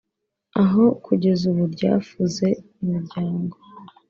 [0.61, 2.47] aho kugeza ubu ryafuze
[2.81, 3.55] imiryango